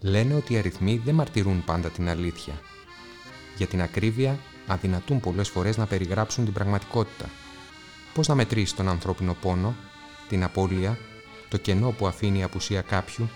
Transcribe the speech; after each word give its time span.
Λένε 0.00 0.34
ότι 0.34 0.52
οι 0.52 0.58
αριθμοί 0.58 1.00
δεν 1.04 1.14
μαρτυρούν 1.14 1.64
πάντα 1.64 1.88
την 1.88 2.08
αλήθεια. 2.08 2.54
Για 3.56 3.66
την 3.66 3.82
ακρίβεια, 3.82 4.38
αδυνατούν 4.66 5.20
πολλές 5.20 5.48
φορές 5.48 5.76
να 5.76 5.86
περιγράψουν 5.86 6.44
την 6.44 6.52
πραγματικότητα. 6.52 7.30
Πώς 8.14 8.28
να 8.28 8.34
μετρήσεις 8.34 8.74
τον 8.74 8.88
ανθρώπινο 8.88 9.36
πόνο, 9.40 9.74
την 10.28 10.42
απώλεια, 10.44 10.98
το 11.48 11.56
κενό 11.56 11.90
που 11.90 12.06
αφήνει 12.06 12.38
η 12.38 12.42
απουσία 12.42 12.80
κάποιου 12.80 13.28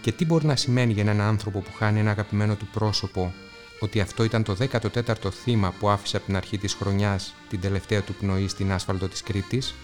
και 0.00 0.12
τι 0.12 0.24
μπορεί 0.24 0.46
να 0.46 0.56
σημαίνει 0.56 0.92
για 0.92 1.02
έναν 1.02 1.20
άνθρωπο 1.20 1.60
που 1.60 1.70
χάνει 1.76 2.00
ένα 2.00 2.10
αγαπημένο 2.10 2.54
του 2.54 2.66
πρόσωπο 2.66 3.34
ότι 3.80 4.00
αυτό 4.00 4.24
ήταν 4.24 4.42
το 4.42 4.56
14ο 4.70 5.30
θύμα 5.30 5.72
που 5.78 5.88
άφησε 5.88 6.16
από 6.16 6.26
την 6.26 6.36
αρχή 6.36 6.58
της 6.58 6.74
χρονιάς 6.74 7.34
την 7.48 7.60
τελευταία 7.60 8.02
του 8.02 8.14
πνοή 8.14 8.48
στην 8.48 8.72
άσφαλτο 8.72 9.08
της 9.08 9.22
Κρήτης; 9.22 9.74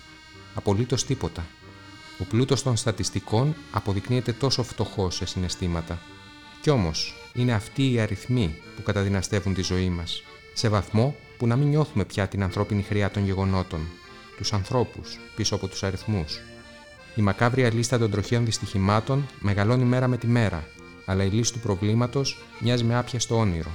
Απολύτως 0.55 1.05
τίποτα. 1.05 1.47
Ο 2.23 2.25
πλούτος 2.25 2.63
των 2.63 2.77
στατιστικών 2.77 3.55
αποδεικνύεται 3.73 4.33
τόσο 4.33 4.63
φτωχός 4.63 5.15
σε 5.15 5.27
συναισθήματα. 5.27 5.99
Κι 6.61 6.71
όμως, 6.71 7.15
είναι 7.35 7.53
αυτοί 7.53 7.93
οι 7.93 8.01
αριθμοί 8.01 8.55
που 8.77 8.83
καταδυναστεύουν 8.83 9.55
τη 9.55 9.63
ζωή 9.63 9.89
μας, 9.89 10.23
σε 10.55 10.69
βαθμό 10.69 11.17
που 11.39 11.47
να 11.47 11.57
μην 11.57 11.69
νιώθουμε 11.69 12.05
πια 12.05 12.29
την 12.29 12.43
ανθρώπινη 12.43 12.83
χρειά 12.83 13.11
των 13.11 13.25
γεγονότων, 13.25 13.81
τους 14.37 14.53
ανθρώπους 14.53 15.19
πίσω 15.37 15.55
από 15.55 15.69
τους 15.69 15.83
αριθμούς. 15.83 16.41
Η 17.15 17.23
μακάβρια 17.23 17.75
λίστα 17.75 17.99
των 17.99 18.11
τροχαίων 18.11 18.45
δυστυχημάτων 18.45 19.27
μεγαλώνει 19.41 19.85
μέρα 19.85 20.09
με 20.09 20.17
τη 20.17 20.27
μέρα, 20.27 20.69
αλλά 21.05 21.25
η 21.25 21.29
λύση 21.29 21.53
του 21.53 21.59
προβλήματος 21.59 22.39
μοιάζει 22.59 22.85
με 22.85 22.99
άπια 22.99 23.21
στο 23.21 23.39
όνειρο. 23.39 23.71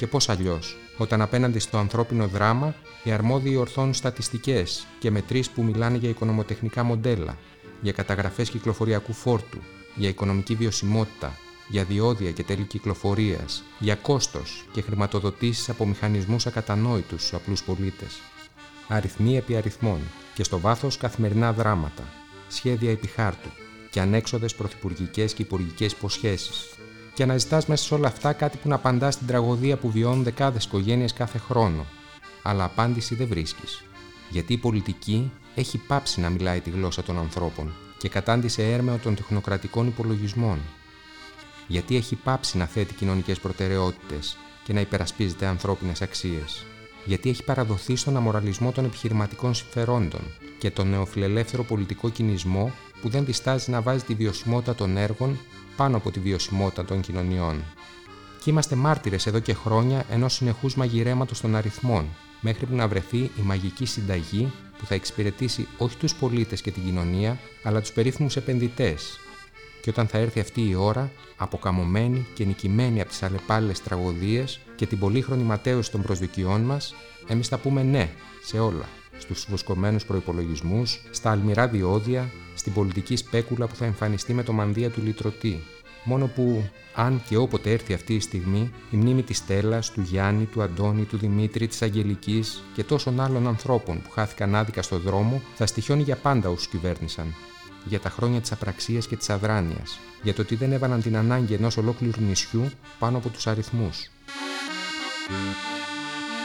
Και 0.00 0.06
πώς 0.06 0.28
αλλιώς, 0.28 0.76
όταν 0.96 1.22
απέναντι 1.22 1.58
στο 1.58 1.78
ανθρώπινο 1.78 2.26
δράμα 2.26 2.74
οι 3.04 3.10
αρμόδιοι 3.10 3.56
ορθώνουν 3.56 3.94
στατιστικές 3.94 4.86
και 4.98 5.10
μετρήσει 5.10 5.50
που 5.50 5.62
μιλάνε 5.62 5.96
για 5.96 6.08
οικονομοτεχνικά 6.08 6.82
μοντέλα, 6.82 7.36
για 7.80 7.92
καταγραφές 7.92 8.50
κυκλοφοριακού 8.50 9.12
φόρτου, 9.12 9.58
για 9.94 10.08
οικονομική 10.08 10.54
βιωσιμότητα, 10.54 11.38
για 11.68 11.84
διόδια 11.84 12.30
και 12.30 12.42
τέλη 12.42 12.62
κυκλοφορίας, 12.62 13.62
για 13.78 13.94
κόστος 13.94 14.64
και 14.72 14.80
χρηματοδοτήσεις 14.80 15.68
από 15.68 15.86
μηχανισμούς 15.86 16.46
ακατανόητους 16.46 17.20
στους 17.20 17.34
απλούς 17.34 17.62
πολίτες. 17.62 18.20
Αριθμοί 18.88 19.36
επί 19.36 19.56
αριθμών 19.56 20.00
και 20.34 20.44
στο 20.44 20.60
βάθος 20.60 20.96
καθημερινά 20.96 21.52
δράματα, 21.52 22.02
σχέδια 22.48 22.90
επιχάρτου 22.90 23.48
και 23.90 24.00
ανέξοδες 24.00 24.54
πρωθυπουργικές 24.54 25.34
και 25.34 25.42
υπουργικές 25.42 25.92
υποσχέσεις. 25.92 26.68
Και 27.20 27.26
αναζητά 27.26 27.62
μέσα 27.66 27.84
σε 27.84 27.94
όλα 27.94 28.08
αυτά 28.08 28.32
κάτι 28.32 28.56
που 28.56 28.68
να 28.68 28.74
απαντάς 28.74 29.14
στην 29.14 29.26
τραγωδία 29.26 29.76
που 29.76 29.90
βιώνουν 29.90 30.22
δεκάδες 30.22 30.64
οικογένειες 30.64 31.12
κάθε 31.12 31.38
χρόνο. 31.38 31.86
Αλλά 32.42 32.64
απάντηση 32.64 33.14
δεν 33.14 33.26
βρίσκεις. 33.28 33.84
Γιατί 34.30 34.52
η 34.52 34.56
πολιτική 34.56 35.32
έχει 35.54 35.78
πάψει 35.78 36.20
να 36.20 36.30
μιλάει 36.30 36.60
τη 36.60 36.70
γλώσσα 36.70 37.02
των 37.02 37.18
ανθρώπων 37.18 37.72
και 37.98 38.08
κατάντησε 38.08 38.72
έρμεο 38.72 38.96
των 38.96 39.14
τεχνοκρατικών 39.14 39.86
υπολογισμών. 39.86 40.58
Γιατί 41.66 41.96
έχει 41.96 42.16
πάψει 42.16 42.56
να 42.56 42.66
θέτει 42.66 42.94
κοινωνικές 42.94 43.40
προτεραιότητες 43.40 44.36
και 44.64 44.72
να 44.72 44.80
υπερασπίζεται 44.80 45.46
ανθρώπινες 45.46 46.02
αξίες 46.02 46.64
γιατί 47.04 47.28
έχει 47.28 47.44
παραδοθεί 47.44 47.96
στον 47.96 48.16
αμοραλισμό 48.16 48.72
των 48.72 48.84
επιχειρηματικών 48.84 49.54
συμφερόντων 49.54 50.20
και 50.58 50.70
τον 50.70 50.90
νεοφιλελεύθερο 50.90 51.64
πολιτικό 51.64 52.08
κινησμό 52.10 52.72
που 53.02 53.08
δεν 53.08 53.24
διστάζει 53.24 53.70
να 53.70 53.80
βάζει 53.80 54.04
τη 54.04 54.14
βιωσιμότητα 54.14 54.74
των 54.74 54.96
έργων 54.96 55.38
πάνω 55.76 55.96
από 55.96 56.10
τη 56.10 56.20
βιωσιμότητα 56.20 56.84
των 56.84 57.00
κοινωνιών. 57.00 57.64
Και 58.42 58.50
είμαστε 58.50 58.76
μάρτυρες 58.76 59.26
εδώ 59.26 59.38
και 59.38 59.54
χρόνια 59.54 60.04
ενός 60.10 60.34
συνεχούς 60.34 60.74
μαγειρέματος 60.74 61.40
των 61.40 61.56
αριθμών, 61.56 62.08
μέχρι 62.40 62.66
που 62.66 62.74
να 62.74 62.88
βρεθεί 62.88 63.18
η 63.18 63.42
μαγική 63.42 63.84
συνταγή 63.84 64.52
που 64.78 64.86
θα 64.86 64.94
εξυπηρετήσει 64.94 65.68
όχι 65.78 65.96
τους 65.96 66.14
πολίτες 66.14 66.60
και 66.60 66.70
την 66.70 66.84
κοινωνία, 66.84 67.38
αλλά 67.62 67.80
τους 67.80 67.92
περίφημους 67.92 68.36
επενδυτές. 68.36 69.18
Και 69.82 69.90
όταν 69.90 70.06
θα 70.06 70.18
έρθει 70.18 70.40
αυτή 70.40 70.68
η 70.68 70.74
ώρα, 70.74 71.10
αποκαμωμένη 71.36 72.26
και 72.34 72.44
νικημένη 72.44 73.00
από 73.00 73.10
τις 73.10 73.22
αλλεπάλληλες 73.22 73.82
τραγωδίες 73.82 74.60
και 74.76 74.86
την 74.86 74.98
πολύχρονη 74.98 75.42
ματέωση 75.42 75.90
των 75.90 76.02
προσδοκιών 76.02 76.60
μας, 76.60 76.94
εμείς 77.26 77.48
θα 77.48 77.58
πούμε 77.58 77.82
ναι 77.82 78.10
σε 78.44 78.58
όλα. 78.58 78.88
Στους 79.34 79.46
βοσκομένου 79.50 79.98
προπολογισμού, 80.06 80.82
στα 81.10 81.30
αλμυρά 81.30 81.68
διόδια, 81.68 82.30
στην 82.54 82.72
πολιτική 82.72 83.16
σπέκουλα 83.16 83.66
που 83.66 83.74
θα 83.74 83.84
εμφανιστεί 83.84 84.32
με 84.34 84.42
το 84.42 84.52
μανδύα 84.52 84.90
του 84.90 85.02
λυτρωτή. 85.02 85.62
Μόνο 86.04 86.26
που, 86.26 86.70
αν 86.94 87.22
και 87.28 87.36
όποτε 87.36 87.70
έρθει 87.70 87.92
αυτή 87.94 88.14
η 88.14 88.20
στιγμή, 88.20 88.72
η 88.90 88.96
μνήμη 88.96 89.22
της 89.22 89.36
Στέλλας, 89.36 89.90
του 89.90 90.00
Γιάννη, 90.00 90.44
του 90.44 90.62
Αντώνη, 90.62 91.04
του 91.04 91.16
Δημήτρη, 91.16 91.66
της 91.66 91.82
Αγγελικής 91.82 92.62
και 92.74 92.84
τόσων 92.84 93.20
άλλων 93.20 93.46
ανθρώπων 93.46 94.02
που 94.02 94.10
χάθηκαν 94.10 94.54
άδικα 94.54 94.82
στο 94.82 94.98
δρόμο, 94.98 95.42
θα 95.54 95.66
στοιχιώνει 95.66 96.02
για 96.02 96.16
πάντα 96.16 96.48
όσους 96.48 96.68
κυβέρνησαν. 96.68 97.34
Για 97.84 98.00
τα 98.00 98.10
χρόνια 98.10 98.40
της 98.40 98.52
απραξίας 98.52 99.06
και 99.06 99.16
της 99.16 99.30
αδράνειας, 99.30 99.98
για 100.22 100.34
το 100.34 100.42
ότι 100.42 100.54
δεν 100.54 100.72
έβαλαν 100.72 101.02
την 101.02 101.16
ανάγκη 101.16 101.54
ενός 101.54 101.76
ολόκληρου 101.76 102.20
νησιού 102.20 102.70
πάνω 102.98 103.16
από 103.16 103.28
τους 103.28 103.46
αριθμούς. 103.46 104.10
Thank 105.30 105.94
you. 105.94 105.99